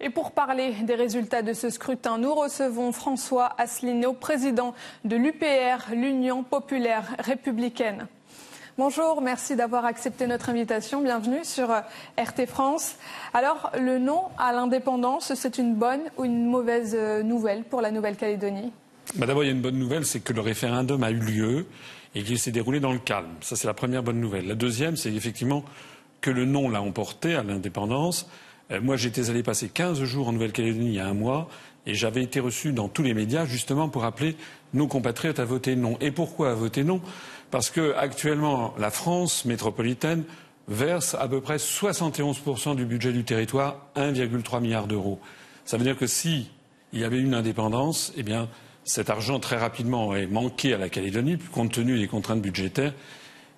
Et 0.00 0.10
pour 0.10 0.30
parler 0.30 0.74
des 0.84 0.94
résultats 0.94 1.42
de 1.42 1.52
ce 1.52 1.70
scrutin, 1.70 2.18
nous 2.18 2.32
recevons 2.32 2.92
François 2.92 3.52
Asselineau, 3.58 4.12
président 4.12 4.72
de 5.04 5.16
l'UPR, 5.16 5.92
l'Union 5.92 6.44
populaire 6.44 7.16
républicaine. 7.18 8.06
Bonjour, 8.76 9.20
merci 9.20 9.56
d'avoir 9.56 9.84
accepté 9.84 10.28
notre 10.28 10.50
invitation. 10.50 11.02
Bienvenue 11.02 11.42
sur 11.42 11.72
euh, 11.72 11.80
RT 12.16 12.46
France. 12.46 12.94
Alors, 13.34 13.72
le 13.76 13.98
non 13.98 14.26
à 14.38 14.52
l'indépendance, 14.52 15.34
c'est 15.34 15.58
une 15.58 15.74
bonne 15.74 16.02
ou 16.16 16.24
une 16.24 16.46
mauvaise 16.46 16.94
euh, 16.96 17.24
nouvelle 17.24 17.64
pour 17.64 17.80
la 17.80 17.90
Nouvelle-Calédonie? 17.90 18.72
Bah 19.16 19.26
D'abord, 19.26 19.42
il 19.42 19.46
y 19.46 19.50
a 19.50 19.52
une 19.52 19.62
bonne 19.62 19.80
nouvelle, 19.80 20.06
c'est 20.06 20.20
que 20.20 20.32
le 20.32 20.42
référendum 20.42 21.02
a 21.02 21.10
eu 21.10 21.18
lieu 21.18 21.66
et 22.14 22.22
qu'il 22.22 22.38
s'est 22.38 22.52
déroulé 22.52 22.78
dans 22.78 22.92
le 22.92 23.00
calme. 23.00 23.34
Ça, 23.40 23.56
c'est 23.56 23.66
la 23.66 23.74
première 23.74 24.04
bonne 24.04 24.20
nouvelle. 24.20 24.46
La 24.46 24.54
deuxième, 24.54 24.96
c'est 24.96 25.12
effectivement 25.12 25.64
que 26.20 26.30
le 26.30 26.44
non 26.44 26.68
l'a 26.68 26.82
emporté 26.82 27.34
à 27.34 27.42
l'indépendance 27.42 28.28
moi, 28.82 28.96
j'étais 28.96 29.30
allé 29.30 29.42
passer 29.42 29.68
15 29.68 30.02
jours 30.04 30.28
en 30.28 30.32
Nouvelle-Calédonie 30.32 30.88
il 30.88 30.94
y 30.94 31.00
a 31.00 31.06
un 31.06 31.14
mois 31.14 31.48
et 31.86 31.94
j'avais 31.94 32.22
été 32.22 32.38
reçu 32.38 32.72
dans 32.72 32.88
tous 32.88 33.02
les 33.02 33.14
médias 33.14 33.46
justement 33.46 33.88
pour 33.88 34.04
appeler 34.04 34.36
nos 34.74 34.86
compatriotes 34.86 35.38
à 35.38 35.44
voter 35.46 35.74
non. 35.74 35.96
Et 36.00 36.10
pourquoi 36.10 36.50
à 36.50 36.54
voter 36.54 36.84
non? 36.84 37.00
Parce 37.50 37.70
que 37.70 37.94
actuellement, 37.94 38.74
la 38.78 38.90
France 38.90 39.46
métropolitaine 39.46 40.24
verse 40.68 41.16
à 41.18 41.26
peu 41.28 41.40
près 41.40 41.56
71% 41.56 42.76
du 42.76 42.84
budget 42.84 43.12
du 43.12 43.24
territoire, 43.24 43.88
1,3 43.96 44.60
milliard 44.60 44.86
d'euros. 44.86 45.18
Ça 45.64 45.78
veut 45.78 45.84
dire 45.84 45.96
que 45.96 46.06
si 46.06 46.50
il 46.92 47.00
y 47.00 47.04
avait 47.04 47.20
une 47.20 47.34
indépendance, 47.34 48.12
eh 48.16 48.22
bien, 48.22 48.48
cet 48.84 49.10
argent 49.10 49.38
très 49.40 49.56
rapidement 49.56 50.06
aurait 50.06 50.26
manqué 50.26 50.74
à 50.74 50.78
la 50.78 50.88
Calédonie, 50.88 51.38
compte 51.52 51.72
tenu 51.72 51.98
des 51.98 52.06
contraintes 52.06 52.42
budgétaires. 52.42 52.94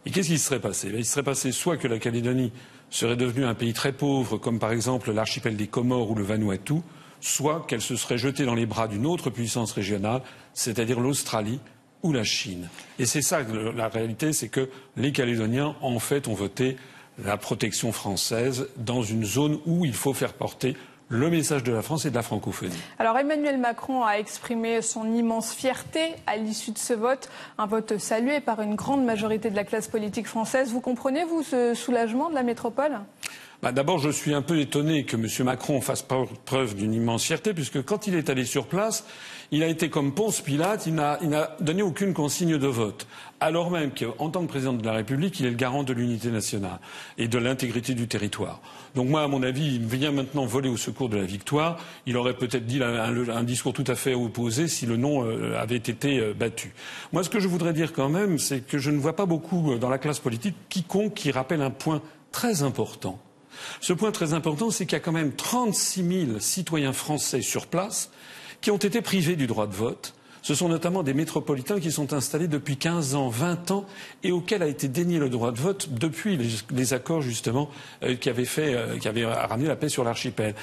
Et 0.07 0.11
qu'est-ce 0.11 0.29
qui 0.29 0.39
serait 0.39 0.61
passé? 0.61 0.91
Il 0.95 1.05
serait 1.05 1.23
passé 1.23 1.53
soit 1.53 1.77
que 1.77 1.89
la 1.89 1.99
Calédonie 1.99 2.53
serait 2.91 3.17
devenue 3.17 3.45
un 3.45 3.55
pays 3.55 3.73
très 3.73 3.93
pauvre, 3.93 4.37
comme 4.37 4.59
par 4.59 4.73
exemple 4.73 5.13
l'archipel 5.13 5.57
des 5.57 5.69
Comores 5.69 6.11
ou 6.11 6.15
le 6.15 6.25
Vanuatu, 6.25 6.75
soit 7.21 7.65
qu'elle 7.69 7.81
se 7.81 7.97
serait 7.97 8.19
jetée 8.19 8.45
dans 8.45 8.55
les 8.55 8.67
bras 8.67 8.89
d'une 8.89 9.07
autre 9.07 9.31
puissance 9.31 9.73
régionale, 9.73 10.23
c'est-à-dire 10.55 11.01
l'Australie 11.01 11.61
ou 12.03 12.13
la 12.13 12.25
Chine. 12.25 12.69
Et 12.99 13.07
c'est 13.07 13.23
ça 13.23 13.41
la 13.43 13.89
réalité, 13.89 14.33
c'est 14.33 14.49
que 14.49 14.69
les 14.97 15.13
Calédoniens, 15.13 15.77
en 15.81 15.99
fait, 15.99 16.29
ont 16.29 16.35
voté 16.35 16.77
la 17.23 17.37
protection 17.37 17.93
française 17.93 18.69
dans 18.77 19.03
une 19.03 19.25
zone 19.25 19.59
où 19.67 19.85
il 19.85 19.93
faut 19.93 20.15
faire 20.15 20.33
porter 20.33 20.77
le 21.11 21.29
message 21.29 21.65
de 21.65 21.73
la 21.73 21.83
France 21.83 22.07
et 22.07 22.11
de 22.11 22.15
la 22.15 22.23
francophonie. 22.23 22.73
Alors 22.99 23.19
Emmanuel 23.19 23.59
Macron 23.59 24.05
a 24.05 24.15
exprimé 24.15 24.81
son 24.81 25.13
immense 25.13 25.53
fierté 25.53 26.15
à 26.27 26.37
l'issue 26.37 26.71
de 26.71 26.79
ce 26.79 26.95
vote, 26.95 27.29
un 27.59 27.67
vote 27.67 27.99
salué 27.99 28.39
par 28.41 28.63
une 28.63 28.77
grande 28.77 29.05
majorité 29.05 29.51
de 29.51 29.57
la 29.57 29.65
classe 29.65 29.89
politique 29.89 30.29
française. 30.29 30.71
Vous 30.71 30.81
comprenez, 30.81 31.25
vous, 31.25 31.43
ce 31.43 31.75
soulagement 31.75 32.31
de 32.31 32.35
la 32.37 32.45
métropole? 32.45 33.01
Bah, 33.63 33.73
D'abord, 33.73 33.99
je 33.99 34.11
suis 34.11 34.35
un 34.35 34.43
peu 34.43 34.59
étonné 34.59 35.05
que 35.05 35.17
M. 35.17 35.27
Macron 35.45 35.81
fasse 35.81 36.03
preuve 36.03 36.75
d'une 36.75 36.95
immense 36.95 37.25
fierté, 37.25 37.55
puisque 37.55 37.83
quand 37.83 38.07
il 38.07 38.15
est 38.15 38.31
allé 38.31 38.45
sur 38.45 38.67
place, 38.67 39.05
il 39.53 39.65
a 39.65 39.67
été 39.67 39.91
comme 39.91 40.15
Ponce 40.15 40.41
Pilate, 40.41 40.87
il 40.87 40.95
n'a 40.95 41.57
donné 41.61 41.83
aucune 41.83 42.15
consigne 42.15 42.57
de 42.57 42.67
vote, 42.69 43.09
alors 43.41 43.71
même 43.71 43.91
qu'en 43.91 44.31
tant 44.31 44.43
que 44.43 44.47
président 44.47 44.73
de 44.73 44.85
la 44.85 44.93
République, 44.93 45.41
il 45.41 45.47
est 45.47 45.51
le 45.51 45.57
garant 45.57 45.83
de 45.83 45.93
l'unité 45.93 46.31
nationale 46.31 46.79
et 47.19 47.27
de 47.27 47.37
l'intégrité 47.37 47.95
du 47.95 48.07
territoire. 48.07 48.61
Donc 48.95 49.09
moi, 49.09 49.23
à 49.23 49.29
mon 49.29 49.43
avis, 49.43 49.75
il 49.75 49.85
vient 49.85 50.13
maintenant 50.13 50.47
voler 50.47 50.69
au 50.69 50.77
secours 50.77 51.09
de 51.09 51.17
la 51.17 51.25
victoire. 51.25 51.79
Il 52.07 52.17
aurait 52.17 52.35
peut-être 52.35 52.65
dit 52.65 52.81
un, 52.83 53.43
discours 53.43 53.73
tout 53.73 53.85
à 53.89 53.97
fait 53.97 54.15
opposé 54.15 54.69
si 54.69 54.87
le 54.87 54.97
non 54.97 55.25
euh, 55.25 55.59
avait 55.59 55.77
été 55.77 56.21
euh, 56.21 56.33
battu. 56.33 56.73
Moi, 57.13 57.25
ce 57.25 57.31
que 57.31 57.41
je 57.41 57.49
voudrais 57.49 57.73
dire 57.73 57.93
quand 57.93 58.09
même, 58.09 58.39
c'est 58.39 58.61
que 58.61 58.79
je 58.79 58.91
ne 58.91 58.99
vois 58.99 59.17
pas 59.17 59.27
beaucoup 59.27 59.73
euh, 59.73 59.79
dans 59.79 59.89
la 59.89 59.99
classe 59.99 60.21
politique 60.21 60.55
quiconque 60.69 61.15
qui 61.15 61.33
rappelle 61.33 61.63
un 61.63 61.71
point 61.71 62.03
très 62.31 62.63
important. 62.63 63.19
Ce 63.81 63.93
point 63.93 64.13
très 64.13 64.35
important, 64.35 64.71
c'est 64.71 64.87
qu'il 64.87 64.95
y 64.95 65.01
a 65.01 65.01
quand 65.01 65.13
même 65.13 65.33
36 65.33 66.27
000 66.27 66.39
citoyens 66.41 66.93
français 66.93 67.43
sur 67.43 67.67
place 67.67 68.11
qui 68.61 68.71
ont 68.71 68.77
été 68.77 69.01
privés 69.01 69.37
du 69.37 69.47
droit 69.47 69.67
de 69.67 69.75
vote. 69.75 70.15
Ce 70.43 70.55
sont 70.55 70.69
notamment 70.69 71.03
des 71.03 71.13
métropolitains 71.13 71.81
qui 71.81 71.93
sont 71.93 72.13
installés 72.13 72.49
depuis 72.49 72.77
15 72.77 73.15
ans, 73.15 73.29
20 73.29 73.71
ans 73.73 73.87
et 74.23 74.33
auxquels 74.33 74.63
a 74.63 74.67
été 74.67 74.89
dénié 74.89 75.19
le 75.19 75.29
droit 75.29 75.53
de 75.53 75.59
vote 75.59 75.91
depuis 75.91 76.39
les, 76.71 76.95
accords 76.95 77.21
justement 77.21 77.71
euh, 78.03 78.15
qui 78.17 78.31
avaient 78.31 78.47
fait, 78.47 78.75
euh, 78.75 78.99
qui 78.99 79.07
avaient 79.07 79.27
ramené 79.27 79.69
la 79.69 79.77
paix 79.77 79.91
sur 79.91 80.03
l'archipel. 80.03 80.55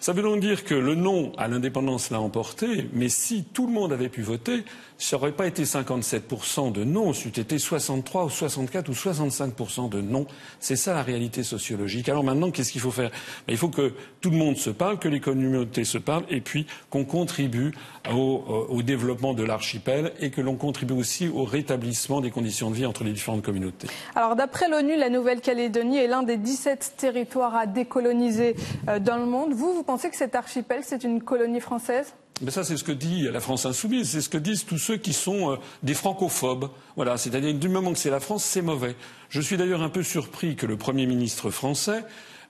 Ça 0.00 0.12
veut 0.12 0.22
donc 0.22 0.40
dire 0.40 0.64
que 0.64 0.74
le 0.74 0.94
non 0.94 1.32
à 1.38 1.48
l'indépendance 1.48 2.10
l'a 2.10 2.20
emporté, 2.20 2.88
mais 2.92 3.08
si 3.08 3.44
tout 3.44 3.66
le 3.66 3.72
monde 3.72 3.92
avait 3.92 4.08
pu 4.08 4.22
voter, 4.22 4.64
ça 4.96 5.16
n'aurait 5.16 5.32
pas 5.32 5.46
été 5.46 5.64
57% 5.64 6.72
de 6.72 6.84
non, 6.84 7.12
c'eût 7.12 7.28
été 7.28 7.58
63 7.58 8.24
ou 8.24 8.30
64 8.30 8.88
ou 8.88 8.92
65% 8.92 9.88
de 9.88 10.00
non. 10.00 10.26
C'est 10.60 10.76
ça 10.76 10.92
la 10.92 11.02
réalité 11.02 11.42
sociologique. 11.42 12.08
Alors 12.08 12.24
maintenant, 12.24 12.50
qu'est-ce 12.50 12.72
qu'il 12.72 12.80
faut 12.80 12.90
faire? 12.90 13.10
Ben, 13.46 13.52
Il 13.52 13.56
faut 13.56 13.68
que 13.68 13.92
tout 14.20 14.30
le 14.30 14.36
monde 14.36 14.56
se 14.56 14.70
parle, 14.70 14.98
que 14.98 15.08
les 15.08 15.20
communautés 15.20 15.84
se 15.84 15.98
parlent, 15.98 16.24
et 16.28 16.40
puis 16.40 16.66
qu'on 16.90 17.04
contribue 17.04 17.72
au, 18.10 18.44
euh, 18.48 18.74
au, 18.74 18.82
développement 18.82 19.34
de 19.34 19.44
l'archipel 19.44 20.12
et 20.20 20.30
que 20.30 20.40
l'on 20.40 20.56
contribue 20.56 20.94
aussi 20.94 21.28
au 21.28 21.44
rétablissement 21.44 22.20
des 22.20 22.30
conditions 22.30 22.70
de 22.70 22.76
vie 22.76 22.86
entre 22.86 23.04
les 23.04 23.12
différentes 23.12 23.42
communautés. 23.42 23.88
Alors 24.14 24.34
d'après 24.34 24.68
l'ONU, 24.68 24.96
la 24.96 25.10
Nouvelle-Calédonie 25.10 25.98
est 25.98 26.08
l'un 26.08 26.22
des 26.22 26.36
17 26.36 26.94
territoires 26.96 27.54
à 27.54 27.66
décoloniser 27.66 28.56
euh, 28.88 28.98
dans 28.98 29.16
le 29.16 29.26
monde. 29.26 29.52
Vous, 29.52 29.84
pensez 29.88 30.10
que 30.10 30.16
cet 30.16 30.34
archipel, 30.34 30.82
c'est 30.84 31.02
une 31.02 31.22
colonie 31.22 31.60
française? 31.60 32.12
Mais 32.42 32.50
ça, 32.50 32.62
c'est 32.62 32.76
ce 32.76 32.84
que 32.84 32.92
dit 32.92 33.22
la 33.22 33.40
France 33.40 33.64
insoumise, 33.64 34.10
c'est 34.10 34.20
ce 34.20 34.28
que 34.28 34.36
disent 34.36 34.66
tous 34.66 34.76
ceux 34.76 34.98
qui 34.98 35.14
sont 35.14 35.52
euh, 35.52 35.56
des 35.82 35.94
francophobes. 35.94 36.68
Voilà, 36.94 37.16
c'est-à-dire 37.16 37.54
du 37.54 37.70
moment 37.70 37.92
que 37.92 37.98
c'est 37.98 38.10
la 38.10 38.20
France, 38.20 38.44
c'est 38.44 38.60
mauvais. 38.60 38.96
Je 39.30 39.40
suis 39.40 39.56
d'ailleurs 39.56 39.80
un 39.80 39.88
peu 39.88 40.02
surpris 40.02 40.56
que 40.56 40.66
le 40.66 40.76
Premier 40.76 41.06
ministre 41.06 41.48
français 41.48 42.04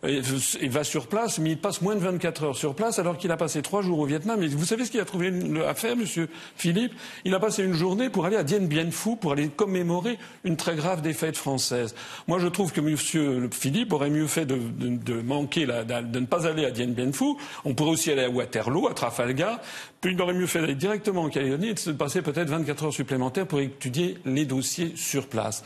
il 0.04 0.70
va 0.70 0.84
sur 0.84 1.08
place, 1.08 1.40
mais 1.40 1.50
il 1.50 1.58
passe 1.58 1.82
moins 1.82 1.96
de 1.96 2.00
24 2.00 2.44
heures 2.44 2.56
sur 2.56 2.74
place 2.76 3.00
alors 3.00 3.18
qu'il 3.18 3.32
a 3.32 3.36
passé 3.36 3.62
trois 3.62 3.82
jours 3.82 3.98
au 3.98 4.04
Vietnam. 4.04 4.40
Et 4.42 4.46
vous 4.46 4.64
savez 4.64 4.84
ce 4.84 4.92
qu'il 4.92 5.00
a 5.00 5.04
trouvé 5.04 5.32
à 5.66 5.74
faire, 5.74 5.96
Monsieur 5.96 6.28
Philippe? 6.56 6.92
Il 7.24 7.34
a 7.34 7.40
passé 7.40 7.64
une 7.64 7.72
journée 7.72 8.08
pour 8.08 8.24
aller 8.24 8.36
à 8.36 8.44
Dien 8.44 8.60
Bien 8.60 8.92
Phu 8.92 9.16
pour 9.16 9.32
aller 9.32 9.48
commémorer 9.48 10.18
une 10.44 10.56
très 10.56 10.76
grave 10.76 11.02
défaite 11.02 11.36
française. 11.36 11.96
Moi, 12.28 12.38
je 12.38 12.46
trouve 12.46 12.72
que 12.72 12.80
Monsieur 12.80 13.48
Philippe 13.50 13.92
aurait 13.92 14.10
mieux 14.10 14.28
fait 14.28 14.46
de, 14.46 15.20
manquer, 15.20 15.66
de 15.66 16.18
ne 16.20 16.26
pas 16.26 16.46
aller 16.46 16.64
à 16.64 16.70
Dien 16.70 16.88
Bien 16.88 17.10
Phu. 17.10 17.34
On 17.64 17.74
pourrait 17.74 17.90
aussi 17.90 18.12
aller 18.12 18.24
à 18.24 18.30
Waterloo, 18.30 18.86
à 18.86 18.94
Trafalgar. 18.94 19.60
Puis 20.00 20.12
il 20.12 20.22
aurait 20.22 20.34
mieux 20.34 20.46
fait 20.46 20.60
d'aller 20.60 20.76
directement 20.76 21.22
en 21.22 21.28
Calédonie 21.28 21.70
et 21.70 21.74
de 21.74 21.92
passer 21.92 22.22
peut-être 22.22 22.50
24 22.50 22.84
heures 22.84 22.92
supplémentaires 22.92 23.48
pour 23.48 23.58
étudier 23.58 24.18
les 24.24 24.44
dossiers 24.44 24.92
sur 24.94 25.26
place. 25.26 25.64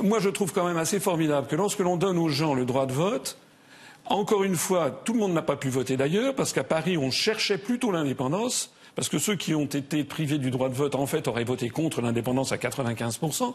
Moi, 0.00 0.20
je 0.20 0.28
trouve 0.28 0.52
quand 0.52 0.64
même 0.64 0.76
assez 0.76 1.00
formidable 1.00 1.48
que 1.48 1.56
lorsque 1.56 1.80
l'on 1.80 1.96
donne 1.96 2.18
aux 2.18 2.28
gens 2.28 2.54
le 2.54 2.66
droit 2.66 2.86
de 2.86 2.92
vote, 2.92 3.36
encore 4.06 4.44
une 4.44 4.56
fois, 4.56 4.90
tout 4.90 5.12
le 5.12 5.20
monde 5.20 5.32
n'a 5.32 5.42
pas 5.42 5.56
pu 5.56 5.68
voter 5.68 5.96
d'ailleurs, 5.96 6.34
parce 6.34 6.52
qu'à 6.52 6.64
Paris, 6.64 6.98
on 6.98 7.10
cherchait 7.10 7.58
plutôt 7.58 7.90
l'indépendance 7.90 8.73
parce 8.94 9.08
que 9.08 9.18
ceux 9.18 9.34
qui 9.34 9.54
ont 9.54 9.64
été 9.64 10.04
privés 10.04 10.38
du 10.38 10.50
droit 10.50 10.68
de 10.68 10.74
vote, 10.74 10.94
en 10.94 11.06
fait, 11.06 11.26
auraient 11.28 11.44
voté 11.44 11.68
contre 11.68 12.00
l'indépendance 12.00 12.52
à 12.52 12.56
95%. 12.56 13.54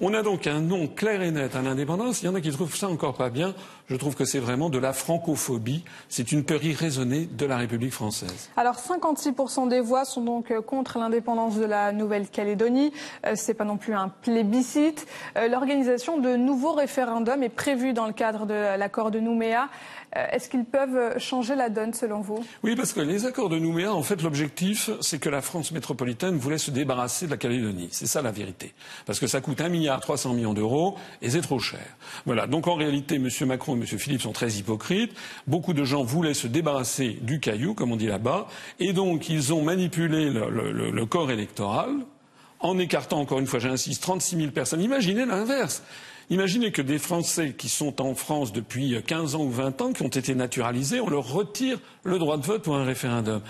On 0.00 0.14
a 0.14 0.22
donc 0.22 0.46
un 0.46 0.60
nom 0.60 0.86
clair 0.86 1.22
et 1.22 1.30
net 1.30 1.54
à 1.56 1.62
l'indépendance. 1.62 2.22
Il 2.22 2.26
y 2.26 2.28
en 2.28 2.34
a 2.34 2.40
qui 2.40 2.50
trouvent 2.50 2.76
ça 2.76 2.88
encore 2.88 3.14
pas 3.14 3.30
bien. 3.30 3.54
Je 3.88 3.96
trouve 3.96 4.14
que 4.14 4.24
c'est 4.24 4.38
vraiment 4.38 4.70
de 4.70 4.78
la 4.78 4.92
francophobie. 4.92 5.84
C'est 6.08 6.32
une 6.32 6.44
peur 6.44 6.62
irraisonnée 6.64 7.26
de 7.26 7.46
la 7.46 7.56
République 7.56 7.92
française. 7.92 8.50
Alors, 8.56 8.76
56% 8.76 9.68
des 9.68 9.80
voix 9.80 10.04
sont 10.04 10.22
donc 10.22 10.50
euh, 10.50 10.60
contre 10.62 10.98
l'indépendance 10.98 11.56
de 11.56 11.64
la 11.64 11.92
Nouvelle-Calédonie. 11.92 12.92
Euh, 13.26 13.34
Ce 13.34 13.48
n'est 13.48 13.54
pas 13.54 13.64
non 13.64 13.76
plus 13.76 13.94
un 13.94 14.08
plébiscite. 14.08 15.06
Euh, 15.36 15.48
l'organisation 15.48 16.18
de 16.18 16.36
nouveaux 16.36 16.72
référendums 16.72 17.42
est 17.42 17.48
prévue 17.48 17.92
dans 17.92 18.06
le 18.06 18.12
cadre 18.12 18.46
de 18.46 18.76
l'accord 18.78 19.10
de 19.10 19.20
Nouméa. 19.20 19.68
Est-ce 20.32 20.48
qu'ils 20.48 20.64
peuvent 20.64 21.18
changer 21.18 21.54
la 21.54 21.68
donne 21.68 21.92
selon 21.92 22.22
vous? 22.22 22.42
Oui, 22.62 22.74
parce 22.76 22.94
que 22.94 23.00
les 23.00 23.26
accords 23.26 23.50
de 23.50 23.58
Nouméa, 23.58 23.92
en 23.92 24.02
fait, 24.02 24.22
l'objectif 24.22 24.77
c'est 25.00 25.18
que 25.18 25.28
la 25.28 25.42
France 25.42 25.72
métropolitaine 25.72 26.36
voulait 26.36 26.58
se 26.58 26.70
débarrasser 26.70 27.26
de 27.26 27.30
la 27.30 27.36
Calédonie. 27.36 27.88
C'est 27.90 28.06
ça 28.06 28.22
la 28.22 28.30
vérité. 28.30 28.74
Parce 29.06 29.18
que 29.18 29.26
ça 29.26 29.40
coûte 29.40 29.60
un 29.60 29.68
milliard 29.68 30.00
300 30.00 30.34
millions 30.34 30.54
d'euros 30.54 30.96
et 31.22 31.30
c'est 31.30 31.40
trop 31.40 31.58
cher. 31.58 31.84
Voilà. 32.26 32.46
Donc 32.46 32.66
en 32.66 32.74
réalité, 32.74 33.16
M. 33.16 33.28
Macron 33.46 33.76
et 33.76 33.80
M. 33.80 33.86
Philippe 33.86 34.22
sont 34.22 34.32
très 34.32 34.52
hypocrites. 34.52 35.12
Beaucoup 35.46 35.72
de 35.72 35.84
gens 35.84 36.02
voulaient 36.02 36.34
se 36.34 36.46
débarrasser 36.46 37.18
du 37.22 37.40
caillou, 37.40 37.74
comme 37.74 37.92
on 37.92 37.96
dit 37.96 38.06
là-bas, 38.06 38.48
et 38.78 38.92
donc 38.92 39.28
ils 39.28 39.52
ont 39.52 39.62
manipulé 39.62 40.30
le, 40.30 41.06
corps 41.06 41.30
électoral 41.30 41.90
en 42.60 42.78
écartant, 42.78 43.20
encore 43.20 43.38
une 43.38 43.46
fois, 43.46 43.60
j'insiste, 43.60 44.02
36 44.02 44.36
000 44.36 44.50
personnes. 44.50 44.82
Imaginez 44.82 45.24
l'inverse. 45.24 45.82
Imaginez 46.30 46.72
que 46.72 46.82
des 46.82 46.98
Français 46.98 47.54
qui 47.56 47.70
sont 47.70 48.02
en 48.02 48.14
France 48.14 48.52
depuis 48.52 49.02
15 49.06 49.34
ans 49.34 49.44
ou 49.44 49.50
20 49.50 49.80
ans, 49.80 49.92
qui 49.94 50.02
ont 50.02 50.08
été 50.08 50.34
naturalisés, 50.34 51.00
on 51.00 51.08
leur 51.08 51.32
retire 51.32 51.78
le 52.04 52.18
droit 52.18 52.36
de 52.36 52.44
vote 52.44 52.62
pour 52.62 52.76
un 52.76 52.84
référendum. 52.84 53.40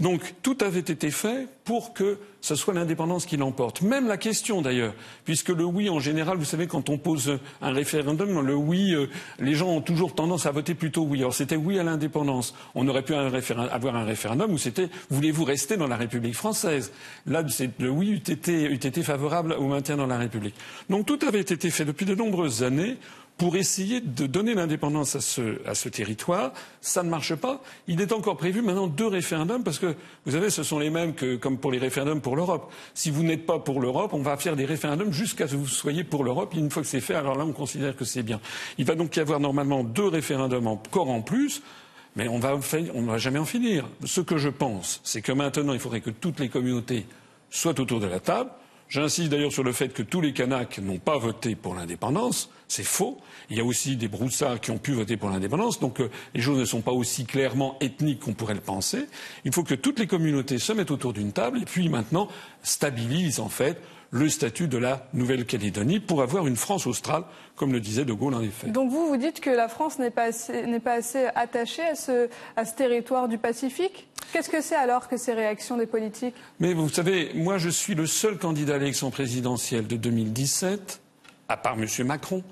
Donc 0.00 0.34
tout 0.42 0.58
avait 0.60 0.80
été 0.80 1.10
fait 1.10 1.48
pour 1.64 1.94
que 1.94 2.18
ce 2.46 2.54
soit 2.54 2.74
l'indépendance 2.74 3.26
qui 3.26 3.36
l'emporte. 3.36 3.82
Même 3.82 4.06
la 4.06 4.16
question 4.16 4.62
d'ailleurs, 4.62 4.94
puisque 5.24 5.48
le 5.48 5.64
oui 5.64 5.90
en 5.90 5.98
général, 5.98 6.38
vous 6.38 6.44
savez, 6.44 6.68
quand 6.68 6.88
on 6.88 6.96
pose 6.96 7.40
un 7.60 7.72
référendum, 7.72 8.40
le 8.40 8.54
oui, 8.54 8.94
euh, 8.94 9.08
les 9.40 9.54
gens 9.54 9.68
ont 9.68 9.80
toujours 9.80 10.14
tendance 10.14 10.46
à 10.46 10.52
voter 10.52 10.74
plutôt 10.74 11.02
oui. 11.02 11.18
Alors 11.18 11.34
c'était 11.34 11.56
oui 11.56 11.80
à 11.80 11.82
l'indépendance. 11.82 12.54
On 12.76 12.86
aurait 12.86 13.02
pu 13.02 13.14
avoir 13.14 13.96
un 13.96 14.04
référendum 14.04 14.52
où 14.52 14.58
c'était 14.58 14.88
voulez-vous 15.10 15.42
rester 15.42 15.76
dans 15.76 15.88
la 15.88 15.96
République 15.96 16.36
française? 16.36 16.92
Là, 17.26 17.42
le 17.80 17.90
oui 17.90 18.10
eût 18.10 18.32
été, 18.32 18.62
eût 18.62 18.74
été 18.74 19.02
favorable 19.02 19.54
au 19.58 19.66
maintien 19.66 19.96
dans 19.96 20.06
la 20.06 20.18
République. 20.18 20.54
Donc 20.88 21.04
tout 21.06 21.18
avait 21.26 21.40
été 21.40 21.68
fait 21.70 21.84
depuis 21.84 22.06
de 22.06 22.14
nombreuses 22.14 22.62
années 22.62 22.96
pour 23.36 23.56
essayer 23.56 24.00
de 24.00 24.26
donner 24.26 24.54
l'indépendance 24.54 25.14
à 25.14 25.20
ce, 25.20 25.88
territoire. 25.88 26.52
Ça 26.80 27.02
ne 27.02 27.10
marche 27.10 27.34
pas. 27.34 27.62
Il 27.86 28.00
est 28.00 28.12
encore 28.12 28.36
prévu 28.36 28.62
maintenant 28.62 28.86
deux 28.86 29.06
référendums 29.06 29.62
parce 29.62 29.78
que, 29.78 29.94
vous 30.24 30.32
savez, 30.32 30.48
ce 30.48 30.62
sont 30.62 30.78
les 30.78 30.88
mêmes 30.88 31.14
que 31.14 31.36
comme 31.36 31.58
pour 31.58 31.70
les 31.70 31.78
référendums 31.78 32.22
pour 32.22 32.36
l'Europe. 32.36 32.72
Si 32.94 33.10
vous 33.10 33.22
n'êtes 33.22 33.44
pas 33.44 33.58
pour 33.58 33.80
l'Europe, 33.80 34.14
on 34.14 34.22
va 34.22 34.36
faire 34.38 34.56
des 34.56 34.64
référendums 34.64 35.12
jusqu'à 35.12 35.46
ce 35.46 35.52
que 35.52 35.58
vous 35.58 35.66
soyez 35.66 36.02
pour 36.02 36.24
l'Europe. 36.24 36.54
Une 36.54 36.70
fois 36.70 36.82
que 36.82 36.88
c'est 36.88 37.00
fait, 37.00 37.14
alors 37.14 37.36
là, 37.36 37.44
on 37.44 37.52
considère 37.52 37.94
que 37.94 38.06
c'est 38.06 38.22
bien. 38.22 38.40
Il 38.78 38.86
va 38.86 38.94
donc 38.94 39.14
y 39.16 39.20
avoir 39.20 39.38
normalement 39.38 39.84
deux 39.84 40.08
référendums 40.08 40.66
encore 40.66 41.10
en 41.10 41.20
plus. 41.20 41.62
Mais 42.14 42.28
on 42.28 42.38
ne 42.38 43.06
va 43.06 43.18
jamais 43.18 43.38
en 43.38 43.44
finir. 43.44 43.86
Ce 44.04 44.22
que 44.22 44.38
je 44.38 44.48
pense, 44.48 45.02
c'est 45.04 45.20
que 45.20 45.32
maintenant, 45.32 45.74
il 45.74 45.78
faudrait 45.78 46.00
que 46.00 46.08
toutes 46.08 46.40
les 46.40 46.48
communautés 46.48 47.04
soient 47.50 47.78
autour 47.78 48.00
de 48.00 48.06
la 48.06 48.20
table 48.20 48.50
J'insiste 48.88 49.30
d'ailleurs 49.30 49.52
sur 49.52 49.64
le 49.64 49.72
fait 49.72 49.88
que 49.88 50.02
tous 50.02 50.20
les 50.20 50.32
Kanaks 50.32 50.78
n'ont 50.78 50.98
pas 50.98 51.18
voté 51.18 51.56
pour 51.56 51.74
l'indépendance. 51.74 52.50
C'est 52.68 52.84
faux. 52.84 53.18
Il 53.50 53.56
y 53.56 53.60
a 53.60 53.64
aussi 53.64 53.96
des 53.96 54.08
Broussards 54.08 54.60
qui 54.60 54.70
ont 54.70 54.78
pu 54.78 54.92
voter 54.92 55.16
pour 55.16 55.28
l'indépendance. 55.28 55.80
Donc 55.80 56.00
euh, 56.00 56.10
les 56.34 56.40
choses 56.40 56.58
ne 56.58 56.64
sont 56.64 56.82
pas 56.82 56.92
aussi 56.92 57.24
clairement 57.24 57.76
ethniques 57.80 58.20
qu'on 58.20 58.32
pourrait 58.32 58.54
le 58.54 58.60
penser. 58.60 59.06
Il 59.44 59.52
faut 59.52 59.64
que 59.64 59.74
toutes 59.74 59.98
les 59.98 60.06
communautés 60.06 60.58
se 60.58 60.72
mettent 60.72 60.90
autour 60.90 61.12
d'une 61.12 61.32
table 61.32 61.62
et 61.62 61.64
puis 61.64 61.88
maintenant 61.88 62.28
stabilisent 62.62 63.40
en 63.40 63.48
fait 63.48 63.80
le 64.10 64.28
statut 64.28 64.68
de 64.68 64.78
la 64.78 65.08
Nouvelle-Calédonie 65.14 66.00
pour 66.00 66.22
avoir 66.22 66.46
une 66.46 66.56
France 66.56 66.86
australe, 66.86 67.24
comme 67.56 67.72
le 67.72 67.80
disait 67.80 68.04
De 68.04 68.12
Gaulle 68.12 68.34
en 68.34 68.42
effet. 68.42 68.68
Donc 68.68 68.90
vous, 68.90 69.08
vous 69.08 69.16
dites 69.16 69.40
que 69.40 69.50
la 69.50 69.68
France 69.68 69.98
n'est 69.98 70.10
pas 70.10 70.24
assez, 70.24 70.78
pas 70.80 70.94
assez 70.94 71.26
attachée 71.34 71.82
à 71.82 71.94
ce, 71.94 72.28
à 72.56 72.64
ce 72.64 72.74
territoire 72.74 73.28
du 73.28 73.38
Pacifique? 73.38 74.06
Qu'est-ce 74.32 74.50
que 74.50 74.60
c'est 74.60 74.76
alors 74.76 75.08
que 75.08 75.16
ces 75.16 75.32
réactions 75.32 75.76
des 75.76 75.86
politiques? 75.86 76.34
Mais 76.60 76.74
vous 76.74 76.88
savez, 76.88 77.30
moi 77.34 77.58
je 77.58 77.68
suis 77.68 77.94
le 77.94 78.06
seul 78.06 78.38
candidat 78.38 78.74
à 78.74 78.78
l'élection 78.78 79.10
présidentielle 79.10 79.86
de 79.86 79.96
2017, 79.96 81.00
à 81.48 81.56
part 81.56 81.76
M. 81.78 81.86
Macron, 82.06 82.42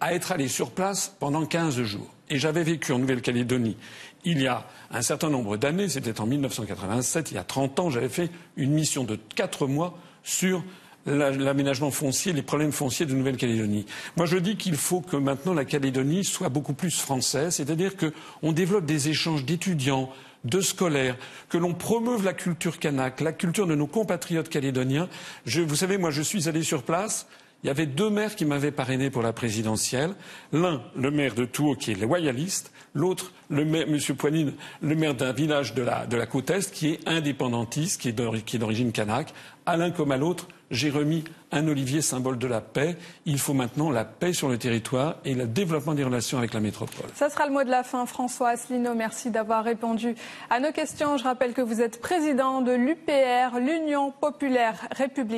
à 0.00 0.14
être 0.14 0.32
allé 0.32 0.48
sur 0.48 0.70
place 0.70 1.14
pendant 1.18 1.44
15 1.44 1.82
jours. 1.82 2.14
Et 2.30 2.38
j'avais 2.38 2.62
vécu 2.62 2.92
en 2.92 2.98
Nouvelle-Calédonie 2.98 3.76
il 4.24 4.42
y 4.42 4.46
a 4.46 4.66
un 4.90 5.02
certain 5.02 5.30
nombre 5.30 5.56
d'années, 5.56 5.88
c'était 5.88 6.20
en 6.20 6.26
1987, 6.26 7.30
il 7.30 7.34
y 7.34 7.38
a 7.38 7.44
30 7.44 7.80
ans, 7.80 7.90
j'avais 7.90 8.08
fait 8.08 8.30
une 8.56 8.72
mission 8.72 9.04
de 9.04 9.16
4 9.34 9.66
mois 9.66 9.98
sur 10.22 10.64
l'aménagement 11.06 11.90
foncier, 11.90 12.32
les 12.32 12.42
problèmes 12.42 12.72
fonciers 12.72 13.06
de 13.06 13.14
Nouvelle-Calédonie. 13.14 13.86
Moi, 14.16 14.26
je 14.26 14.36
dis 14.36 14.56
qu'il 14.56 14.76
faut 14.76 15.00
que 15.00 15.16
maintenant 15.16 15.54
la 15.54 15.64
Calédonie 15.64 16.24
soit 16.24 16.50
beaucoup 16.50 16.74
plus 16.74 17.00
française, 17.00 17.54
c'est-à-dire 17.54 17.92
qu'on 17.96 18.52
développe 18.52 18.84
des 18.84 19.08
échanges 19.08 19.44
d'étudiants, 19.44 20.10
de 20.44 20.60
scolaires, 20.60 21.16
que 21.48 21.58
l'on 21.58 21.74
promeuve 21.74 22.24
la 22.24 22.32
culture 22.32 22.78
kanak, 22.78 23.20
la 23.20 23.32
culture 23.32 23.66
de 23.66 23.74
nos 23.74 23.86
compatriotes 23.86 24.48
calédoniens. 24.48 25.08
vous 25.46 25.76
savez, 25.76 25.98
moi, 25.98 26.10
je 26.10 26.22
suis 26.22 26.48
allé 26.48 26.62
sur 26.62 26.82
place. 26.82 27.26
Il 27.64 27.66
y 27.66 27.70
avait 27.70 27.86
deux 27.86 28.08
maires 28.08 28.36
qui 28.36 28.44
m'avaient 28.44 28.70
parrainé 28.70 29.10
pour 29.10 29.22
la 29.22 29.32
présidentielle. 29.32 30.14
L'un, 30.52 30.80
le 30.96 31.10
maire 31.10 31.34
de 31.34 31.44
Tours, 31.44 31.76
qui 31.76 31.90
est 31.90 32.00
loyaliste. 32.00 32.70
L'autre, 32.94 33.32
M. 33.50 33.98
Poignine, 34.16 34.54
le 34.80 34.94
maire 34.94 35.14
d'un 35.14 35.32
village 35.32 35.74
de 35.74 35.82
la, 35.82 36.26
côte 36.26 36.50
Est, 36.50 36.70
qui 36.72 36.90
est 36.90 37.08
indépendantiste, 37.08 38.00
qui 38.00 38.08
est 38.08 38.58
d'origine 38.58 38.92
kanak. 38.92 39.34
À 39.66 39.76
l'un 39.76 39.90
comme 39.90 40.12
à 40.12 40.16
l'autre, 40.16 40.46
j'ai 40.70 40.90
remis 40.90 41.24
un 41.50 41.66
olivier 41.66 42.00
symbole 42.00 42.38
de 42.38 42.46
la 42.46 42.60
paix. 42.60 42.96
Il 43.26 43.38
faut 43.38 43.54
maintenant 43.54 43.90
la 43.90 44.04
paix 44.04 44.32
sur 44.32 44.48
le 44.48 44.58
territoire 44.58 45.16
et 45.24 45.34
le 45.34 45.46
développement 45.46 45.94
des 45.94 46.04
relations 46.04 46.38
avec 46.38 46.54
la 46.54 46.60
métropole. 46.60 47.06
Ça 47.14 47.28
sera 47.28 47.46
le 47.46 47.52
mot 47.52 47.64
de 47.64 47.70
la 47.70 47.82
fin. 47.82 48.06
François 48.06 48.50
Asselineau, 48.50 48.94
merci 48.94 49.30
d'avoir 49.30 49.64
répondu 49.64 50.14
à 50.50 50.60
nos 50.60 50.72
questions. 50.72 51.16
Je 51.16 51.24
rappelle 51.24 51.54
que 51.54 51.62
vous 51.62 51.80
êtes 51.80 52.00
président 52.00 52.60
de 52.60 52.72
l'UPR, 52.72 53.58
l'Union 53.58 54.12
populaire 54.12 54.88
républicaine. 54.92 55.26